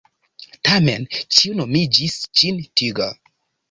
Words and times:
Tamen 0.69 1.05
ĉiu 1.19 1.61
nomigis 1.61 2.19
ĝin 2.35 2.63
Tiger. 2.73 3.19